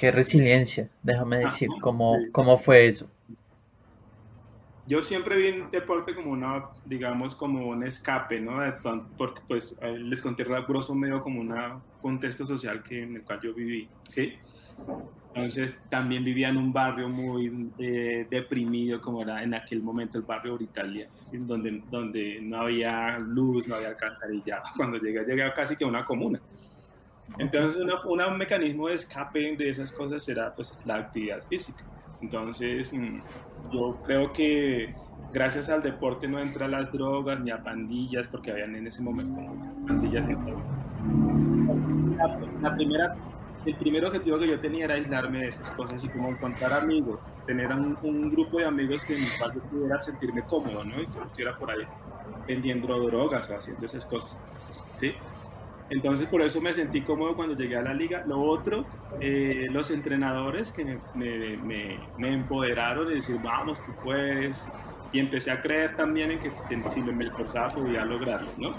Qué 0.00 0.10
resiliencia, 0.10 0.88
déjame 1.02 1.40
decir, 1.40 1.68
¿cómo, 1.82 2.16
cómo 2.32 2.56
fue 2.56 2.86
eso? 2.86 3.10
Yo 4.86 5.02
siempre 5.02 5.36
vi 5.36 5.48
el 5.48 5.70
deporte 5.70 6.14
como 6.14 6.30
una, 6.30 6.70
digamos, 6.86 7.34
como 7.34 7.68
un 7.68 7.84
escape, 7.84 8.40
¿no? 8.40 8.62
Porque 9.18 9.42
pues 9.46 9.78
les 9.82 10.22
conté 10.22 10.44
grosso 10.44 10.94
medio 10.94 11.22
como 11.22 11.42
un 11.42 11.54
contexto 12.00 12.46
social 12.46 12.82
que, 12.82 13.02
en 13.02 13.16
el 13.16 13.22
cual 13.24 13.42
yo 13.42 13.52
viví, 13.52 13.90
¿sí? 14.08 14.32
Entonces 15.34 15.74
también 15.90 16.24
vivía 16.24 16.48
en 16.48 16.56
un 16.56 16.72
barrio 16.72 17.10
muy 17.10 17.70
eh, 17.78 18.26
deprimido 18.30 19.02
como 19.02 19.20
era 19.20 19.42
en 19.42 19.52
aquel 19.52 19.82
momento 19.82 20.16
el 20.16 20.24
barrio 20.24 20.56
Britalia, 20.56 21.10
donde, 21.30 21.82
donde 21.90 22.40
no 22.40 22.62
había 22.62 23.18
luz, 23.18 23.68
no 23.68 23.74
había 23.74 23.88
alcantarillado. 23.88 24.62
Cuando 24.78 24.96
llegué, 24.96 25.22
llegué 25.26 25.42
a 25.42 25.52
casi 25.52 25.76
que 25.76 25.84
una 25.84 26.06
comuna. 26.06 26.40
Entonces, 27.38 27.82
un 28.06 28.38
mecanismo 28.38 28.88
de 28.88 28.94
escape 28.94 29.56
de 29.56 29.70
esas 29.70 29.92
cosas 29.92 30.22
será 30.22 30.54
pues, 30.54 30.84
la 30.84 30.96
actividad 30.96 31.42
física. 31.44 31.84
Entonces, 32.20 32.92
mm, 32.92 33.20
yo 33.72 33.96
creo 34.04 34.32
que 34.32 34.94
gracias 35.32 35.68
al 35.68 35.82
deporte 35.82 36.28
no 36.28 36.38
entra 36.38 36.66
a 36.66 36.68
las 36.68 36.92
drogas 36.92 37.40
ni 37.40 37.50
a 37.50 37.62
pandillas, 37.62 38.26
porque 38.28 38.50
habían 38.50 38.74
en 38.74 38.86
ese 38.86 39.02
momento 39.02 39.40
muchas 39.40 39.74
pandillas. 39.86 40.28
La, 42.16 42.38
la 42.60 42.74
primera 42.74 43.16
el 43.66 43.74
primer 43.74 44.04
objetivo 44.04 44.38
que 44.38 44.48
yo 44.48 44.58
tenía 44.58 44.86
era 44.86 44.94
aislarme 44.94 45.40
de 45.40 45.48
esas 45.48 45.70
cosas 45.72 46.02
y 46.02 46.08
como 46.08 46.30
encontrar 46.30 46.72
amigos, 46.72 47.20
tener 47.46 47.70
un, 47.72 48.30
grupo 48.30 48.58
de 48.58 48.64
amigos 48.64 49.04
que 49.04 49.16
en 49.16 49.24
el 49.24 49.38
cual 49.38 49.52
pudiera 49.52 49.98
sentirme 50.00 50.42
cómodo, 50.42 50.84
¿no? 50.84 51.00
Y 51.00 51.06
que 51.06 51.18
no 51.18 51.26
estuviera 51.26 51.58
por 51.58 51.70
ahí 51.70 51.86
vendiendo 52.46 52.98
drogas 53.06 53.50
o 53.50 53.56
haciendo 53.56 53.84
esas 53.84 54.06
cosas, 54.06 54.40
¿sí? 54.98 55.12
Entonces 55.90 56.28
por 56.28 56.40
eso 56.40 56.60
me 56.60 56.72
sentí 56.72 57.02
cómodo 57.02 57.34
cuando 57.34 57.56
llegué 57.56 57.76
a 57.76 57.82
la 57.82 57.92
liga. 57.92 58.22
Lo 58.26 58.40
otro, 58.40 58.86
eh, 59.20 59.66
los 59.70 59.90
entrenadores 59.90 60.70
que 60.70 60.84
me, 60.84 60.98
me, 61.14 61.98
me, 62.16 62.32
empoderaron 62.32 63.10
y 63.10 63.16
decir, 63.16 63.38
vamos, 63.42 63.84
tú 63.84 63.92
puedes. 64.04 64.64
Y 65.12 65.18
empecé 65.18 65.50
a 65.50 65.60
creer 65.60 65.96
también 65.96 66.30
en 66.30 66.38
que 66.38 66.52
si 66.90 67.02
me 67.02 67.24
esforzaba 67.24 67.74
podía 67.74 68.04
lograrlo, 68.04 68.48
¿no? 68.56 68.76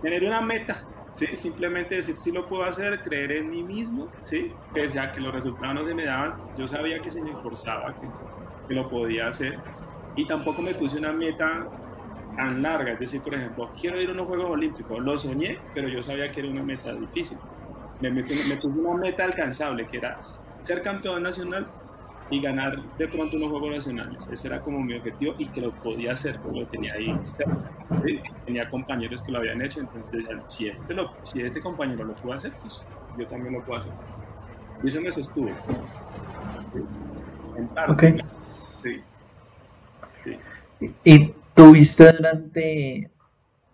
Tener 0.00 0.24
una 0.24 0.40
meta, 0.40 0.82
¿sí? 1.14 1.26
simplemente 1.36 1.96
decir 1.96 2.16
si 2.16 2.32
lo 2.32 2.48
puedo 2.48 2.64
hacer, 2.64 3.02
creer 3.02 3.32
en 3.32 3.50
mí 3.50 3.62
mismo, 3.62 4.08
¿sí? 4.22 4.50
pese 4.72 4.98
a 4.98 5.12
que 5.12 5.20
los 5.20 5.32
resultados 5.34 5.74
no 5.74 5.84
se 5.84 5.94
me 5.94 6.06
daban, 6.06 6.36
yo 6.56 6.66
sabía 6.66 7.00
que 7.00 7.10
se 7.10 7.22
me 7.22 7.30
esforzaba, 7.30 7.94
que, 8.00 8.08
que 8.66 8.74
lo 8.74 8.88
podía 8.88 9.28
hacer. 9.28 9.58
Y 10.16 10.26
tampoco 10.26 10.62
me 10.62 10.74
puse 10.74 10.96
una 10.96 11.12
meta 11.12 11.66
tan 12.36 12.62
larga. 12.62 12.92
Es 12.92 13.00
decir, 13.00 13.20
por 13.20 13.34
ejemplo, 13.34 13.70
quiero 13.80 14.00
ir 14.00 14.08
a 14.10 14.12
unos 14.12 14.26
Juegos 14.26 14.50
Olímpicos. 14.50 14.98
Lo 15.00 15.18
soñé, 15.18 15.58
pero 15.74 15.88
yo 15.88 16.02
sabía 16.02 16.28
que 16.28 16.40
era 16.40 16.50
una 16.50 16.62
meta 16.62 16.92
difícil. 16.94 17.38
Me, 18.00 18.10
me, 18.10 18.22
puse 18.24 18.66
una 18.66 19.00
meta 19.00 19.24
alcanzable, 19.24 19.86
que 19.86 19.98
era 19.98 20.20
ser 20.62 20.82
campeón 20.82 21.22
nacional 21.22 21.66
y 22.30 22.40
ganar 22.40 22.82
de 22.96 23.08
pronto 23.08 23.36
unos 23.36 23.50
Juegos 23.50 23.70
Nacionales. 23.70 24.28
Ese 24.28 24.48
era 24.48 24.60
como 24.60 24.80
mi 24.80 24.94
objetivo 24.94 25.34
y 25.38 25.46
que 25.48 25.60
lo 25.60 25.70
podía 25.72 26.14
hacer, 26.14 26.38
porque 26.40 26.60
lo 26.60 26.66
tenía 26.66 26.94
ahí 26.94 27.14
Tenía 28.46 28.68
compañeros 28.70 29.22
que 29.22 29.30
lo 29.30 29.38
habían 29.38 29.62
hecho, 29.62 29.80
entonces 29.80 30.24
si 30.48 30.68
este, 30.68 30.94
lo, 30.94 31.12
si 31.24 31.42
este 31.42 31.60
compañero 31.60 32.04
lo 32.04 32.14
pudo 32.14 32.32
hacer, 32.32 32.52
pues 32.62 32.82
yo 33.18 33.26
también 33.26 33.54
lo 33.54 33.62
puedo 33.62 33.78
hacer. 33.78 33.92
Y 34.82 34.88
eso 34.88 35.00
me 35.00 35.12
sostuvo. 35.12 35.50
En 37.56 37.68
parte. 37.68 38.24
Sí. 38.82 39.00
sí. 40.24 40.90
Y 41.04 41.34
¿Tuviste 41.54 42.10
durante, 42.12 43.10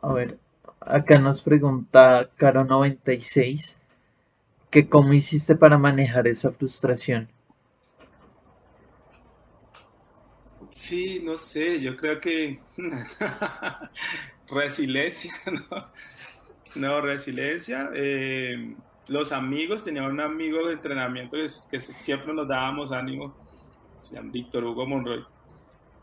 a 0.02 0.12
ver, 0.12 0.38
acá 0.80 1.20
nos 1.20 1.42
pregunta 1.42 2.28
Caro96, 2.37 3.78
que 4.70 4.88
cómo 4.88 5.12
hiciste 5.12 5.54
para 5.54 5.78
manejar 5.78 6.26
esa 6.26 6.50
frustración? 6.50 7.28
Sí, 10.73 11.20
no 11.23 11.37
sé, 11.37 11.80
yo 11.80 11.97
creo 11.97 12.18
que 12.20 12.58
resiliencia, 14.50 15.32
¿no? 15.70 15.87
No, 16.75 17.00
resiliencia. 17.00 17.90
Eh, 17.94 18.75
los 19.06 19.30
amigos, 19.30 19.85
tenía 19.85 20.02
un 20.02 20.20
amigo 20.20 20.66
de 20.66 20.75
entrenamiento 20.75 21.37
que, 21.70 21.80
siempre 21.80 22.35
nos 22.35 22.49
dábamos 22.49 22.90
ánimo, 22.90 23.37
se 24.02 24.16
llama 24.16 24.30
Víctor 24.32 24.64
Hugo 24.64 24.85
Monroy 24.85 25.25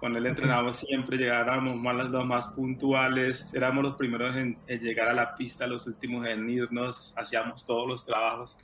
con 0.05 0.15
él 0.15 0.27
entrenábamos 0.27 0.75
siempre, 0.75 1.17
llegábamos 1.17 1.75
más 1.77 1.95
los 2.11 2.25
más 2.27 2.47
puntuales, 2.49 3.51
éramos 3.55 3.83
los 3.83 3.95
primeros 3.95 4.35
en, 4.35 4.55
llegar 4.67 5.07
a 5.07 5.13
la 5.15 5.33
pista, 5.33 5.65
los 5.65 5.87
últimos 5.87 6.27
en 6.27 6.47
irnos, 6.47 7.11
hacíamos 7.17 7.65
todos 7.65 7.87
los 7.87 8.05
trabajos. 8.05 8.55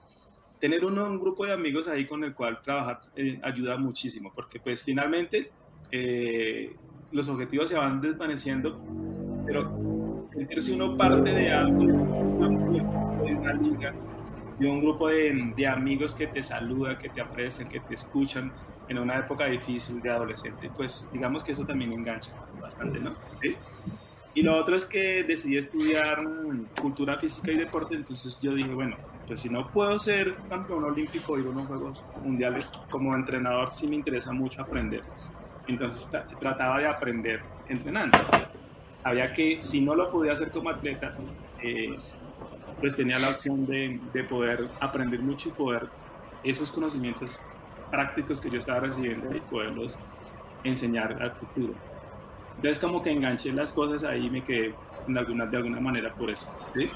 Tener 0.59 0.85
uno, 0.85 1.03
un 1.03 1.19
grupo 1.19 1.47
de 1.47 1.53
amigos 1.53 1.87
ahí 1.87 2.05
con 2.05 2.23
el 2.23 2.35
cual 2.35 2.61
trabajar 2.61 3.01
eh, 3.15 3.39
ayuda 3.41 3.75
muchísimo, 3.77 4.31
porque 4.35 4.59
pues 4.59 4.83
finalmente 4.83 5.49
eh, 5.89 6.75
los 7.11 7.27
objetivos 7.27 7.69
se 7.69 7.75
van 7.75 7.99
desvaneciendo, 7.99 8.79
pero 9.43 10.27
sentirse 10.33 10.73
uno 10.73 10.95
parte 10.95 11.31
de 11.31 11.51
algo, 11.51 11.79
de 11.79 13.33
una 13.33 13.53
liga, 13.53 13.95
de 14.61 14.69
un 14.69 14.79
grupo 14.79 15.07
de, 15.07 15.53
de 15.55 15.67
amigos 15.67 16.13
que 16.13 16.27
te 16.27 16.43
saludan, 16.43 16.97
que 16.99 17.09
te 17.09 17.19
aprecian, 17.19 17.67
que 17.67 17.79
te 17.79 17.95
escuchan, 17.95 18.51
en 18.87 18.99
una 18.99 19.17
época 19.17 19.45
difícil 19.45 20.01
de 20.01 20.09
adolescente, 20.11 20.69
pues 20.75 21.09
digamos 21.13 21.43
que 21.43 21.53
eso 21.53 21.65
también 21.65 21.93
engancha 21.93 22.31
bastante, 22.61 22.99
¿no? 22.99 23.15
¿Sí? 23.41 23.55
Y 24.33 24.43
lo 24.43 24.57
otro 24.57 24.75
es 24.75 24.85
que 24.85 25.23
decidí 25.23 25.57
estudiar 25.57 26.17
cultura 26.79 27.17
física 27.17 27.51
y 27.51 27.55
deporte, 27.55 27.95
entonces 27.95 28.37
yo 28.41 28.53
dije, 28.53 28.73
bueno, 28.73 28.97
pues 29.27 29.39
si 29.39 29.49
no 29.49 29.67
puedo 29.71 29.97
ser 29.97 30.35
campeón 30.49 30.83
olímpico 30.83 31.39
y 31.39 31.41
unos 31.41 31.67
Juegos 31.67 32.03
Mundiales, 32.23 32.71
como 32.89 33.15
entrenador 33.15 33.71
sí 33.71 33.87
me 33.87 33.95
interesa 33.95 34.31
mucho 34.31 34.61
aprender. 34.61 35.03
Entonces 35.67 36.09
trataba 36.39 36.79
de 36.79 36.87
aprender 36.87 37.41
entrenando. 37.69 38.17
Había 39.03 39.33
que, 39.33 39.59
si 39.59 39.81
no 39.81 39.95
lo 39.95 40.11
podía 40.11 40.33
hacer 40.33 40.51
como 40.51 40.69
atleta, 40.69 41.15
eh, 41.61 41.95
pues 42.81 42.95
tenía 42.95 43.19
la 43.19 43.29
opción 43.29 43.65
de, 43.65 43.99
de 44.11 44.23
poder 44.23 44.67
aprender 44.79 45.21
mucho 45.21 45.49
y 45.49 45.51
poder 45.53 45.87
esos 46.43 46.71
conocimientos 46.71 47.39
prácticos 47.89 48.41
que 48.41 48.49
yo 48.49 48.59
estaba 48.59 48.81
recibiendo 48.81 49.33
y 49.35 49.39
poderlos 49.41 49.97
enseñar 50.63 51.21
al 51.21 51.31
futuro. 51.31 51.73
Entonces 52.55 52.79
como 52.79 53.01
que 53.01 53.11
enganché 53.11 53.53
las 53.53 53.71
cosas 53.71 54.03
ahí 54.03 54.25
y 54.25 54.29
me 54.29 54.43
quedé 54.43 54.73
de 55.07 55.19
alguna, 55.19 55.45
de 55.45 55.57
alguna 55.57 55.79
manera 55.79 56.13
por 56.13 56.29
eso. 56.29 56.47
¿sí? 56.73 56.89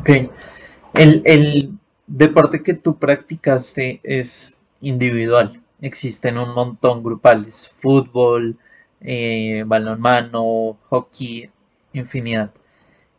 Ok. 0.00 0.30
El, 0.94 1.22
el 1.24 1.70
deporte 2.06 2.62
que 2.62 2.74
tú 2.74 2.98
practicaste 2.98 4.00
es 4.02 4.58
individual. 4.80 5.60
Existen 5.80 6.38
un 6.38 6.54
montón 6.54 7.02
grupales. 7.02 7.68
Fútbol, 7.68 8.56
eh, 9.00 9.64
balonmano, 9.66 10.76
hockey, 10.88 11.50
infinidad. 11.92 12.50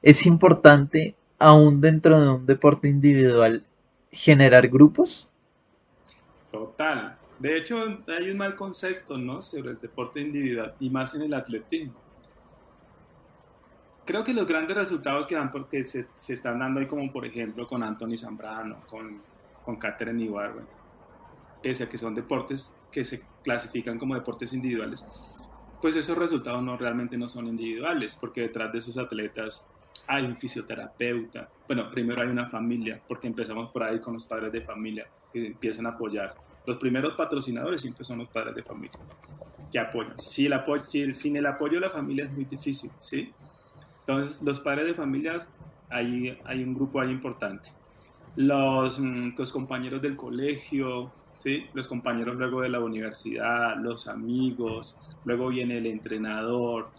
Es 0.02 0.26
importante, 0.26 1.16
aún 1.38 1.82
dentro 1.82 2.20
de 2.20 2.30
un 2.30 2.46
deporte 2.46 2.88
individual, 2.88 3.64
generar 4.12 4.68
grupos. 4.68 5.30
Total. 6.52 7.18
De 7.40 7.58
hecho, 7.58 7.80
hay 8.08 8.30
un 8.30 8.38
mal 8.38 8.56
concepto, 8.56 9.18
¿no? 9.18 9.42
Sobre 9.42 9.72
el 9.72 9.80
deporte 9.80 10.20
individual 10.20 10.76
y 10.80 10.90
más 10.90 11.16
en 11.16 11.24
el 11.24 11.34
atletismo. 11.34 11.96
Creo 14.06 14.24
que 14.24 14.34
los 14.34 14.48
grandes 14.48 14.76
resultados 14.76 15.26
que 15.26 15.36
dan 15.36 15.52
porque 15.52 15.86
se, 15.86 16.06
están 16.28 16.60
dando 16.60 16.80
ahí, 16.80 16.88
como 16.88 17.10
por 17.12 17.26
ejemplo 17.26 17.68
con 17.68 17.84
Anthony 17.84 18.18
Zambrano, 18.18 18.82
con, 18.88 19.22
con 19.64 19.78
Catherine 19.78 20.24
Ibarra, 20.24 20.64
pese 21.62 21.84
a 21.84 21.90
que 21.90 21.98
son 21.98 22.14
deportes 22.16 22.76
que 22.92 23.04
se 23.04 23.24
clasifican 23.44 23.98
como 23.98 24.16
deportes 24.16 24.54
individuales, 24.54 25.06
pues 25.82 25.96
esos 25.96 26.18
resultados 26.18 26.62
no 26.62 26.78
realmente 26.78 27.18
no 27.18 27.28
son 27.28 27.48
individuales, 27.48 28.18
porque 28.20 28.42
detrás 28.42 28.72
de 28.72 28.80
esos 28.80 28.98
atletas 28.98 29.66
hay 30.12 30.26
un 30.26 30.36
fisioterapeuta. 30.36 31.47
Bueno, 31.65 31.89
primero 31.89 32.21
hay 32.21 32.28
una 32.28 32.50
familia, 32.50 33.02
porque 33.08 33.28
empezamos 33.28 33.71
por 33.71 33.82
ahí 33.82 34.00
con 34.02 34.13
los 34.13 34.26
padres 34.26 34.52
de 34.52 34.60
familia 34.60 35.08
que 35.32 35.47
empiezan 35.47 35.86
a 35.86 35.91
apoyar. 35.91 36.36
Los 36.65 36.78
primeros 36.78 37.13
patrocinadores 37.13 37.80
siempre 37.80 38.04
son 38.04 38.17
los 38.17 38.28
padres 38.28 38.54
de 38.54 38.62
familia 38.62 39.00
que 39.71 39.80
apoyan. 39.80 40.19
Si 40.19 40.47
el 40.47 40.52
apoyo, 40.52 40.84
si 40.84 41.13
sin 41.13 41.38
el 41.38 41.45
apoyo 41.45 41.76
de 41.76 41.88
la 41.88 41.89
familia 41.89 42.26
es 42.26 42.32
muy 42.34 42.43
difícil, 42.43 42.91
¿sí? 43.00 43.32
Entonces, 44.02 44.41
los 44.41 44.60
padres 44.60 44.88
de 44.88 44.95
familia, 44.95 45.47
ahí 45.89 46.38
hay 46.43 46.62
un 46.62 46.74
grupo 46.74 47.00
ahí 47.00 47.10
importante. 47.10 47.71
Los, 48.36 49.00
mm, 49.00 49.38
los 49.38 49.50
compañeros 49.50 50.02
del 50.02 50.17
colegio, 50.17 51.13
¿sí? 51.41 51.67
Los 51.74 51.88
compañeros 51.88 52.36
luego 52.36 52.60
de 52.60 52.67
la 52.67 52.82
universidad, 52.82 53.78
los 53.78 54.10
amigos, 54.10 54.97
luego 55.24 55.47
viene 55.47 55.78
el 55.78 55.86
entrenador, 55.86 56.89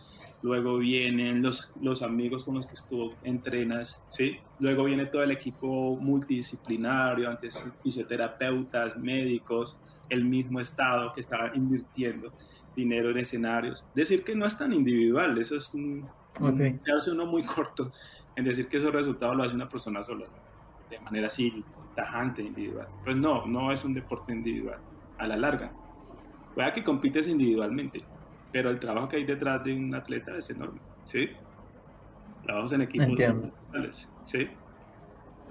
luego 0.43 0.79
vienen 0.79 1.43
los, 1.43 1.73
los 1.81 2.03
amigos 2.03 2.45
con 2.45 2.57
los 2.57 2.67
que 2.67 2.75
estuvo 2.75 3.15
entrenas, 3.23 4.05
¿sí? 4.09 4.39
Luego 4.59 4.85
viene 4.85 5.07
todo 5.07 5.23
el 5.23 5.31
equipo 5.31 5.97
multidisciplinario, 5.97 7.31
antes 7.31 7.65
fisioterapeutas, 7.83 8.97
médicos, 8.99 9.79
el 10.09 10.25
mismo 10.25 10.61
Estado 10.61 11.13
que 11.13 11.21
estaba 11.21 11.53
invirtiendo 11.55 12.33
dinero 12.75 13.11
en 13.11 13.19
escenarios. 13.19 13.85
Decir 13.95 14.25
que 14.25 14.35
no 14.35 14.47
es 14.47 14.57
tan 14.59 14.73
individual, 14.73 15.39
eso 15.39 15.57
es 15.57 15.73
un, 15.75 16.07
se 16.85 16.93
hace 16.93 17.11
uno 17.13 17.27
muy 17.27 17.45
corto 17.45 17.93
en 18.37 18.45
decir 18.45 18.69
que 18.69 18.79
esos 18.79 18.93
resultados 18.93 19.37
lo 19.37 19.45
hace 19.45 19.55
una 19.55 19.69
persona 19.69 20.03
sola, 20.03 20.27
de 20.91 20.99
manera 21.01 21.27
así 21.27 21.63
tajante, 21.95 22.43
individual. 22.43 22.89
Pues 23.05 23.17
no, 23.17 23.47
no 23.47 23.73
es 23.73 23.85
un 23.85 23.95
deporte 23.95 24.33
individual, 24.33 24.79
a 25.19 25.27
la 25.27 25.37
larga. 25.37 25.73
Puede 26.55 26.73
que 26.73 26.85
compites 26.85 27.29
individualmente, 27.29 28.03
pero 28.53 28.71
el 28.71 28.79
trabajo 28.79 29.09
que 29.09 29.17
hay 29.17 29.25
detrás 29.25 29.65
de 29.65 29.75
un 29.75 29.95
atleta 29.95 30.37
es 30.37 30.51
enorme, 30.51 30.81
¿sí? 31.05 31.31
Trabajos 32.45 32.73
en 32.73 32.83
equipos, 32.83 33.19
¿sí? 34.27 34.49